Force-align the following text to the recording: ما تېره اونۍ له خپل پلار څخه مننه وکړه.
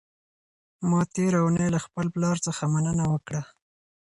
ما 0.89 1.01
تېره 1.13 1.39
اونۍ 1.45 1.67
له 1.75 1.79
خپل 1.85 2.05
پلار 2.15 2.37
څخه 2.45 2.63
مننه 2.73 3.05
وکړه. 3.13 3.41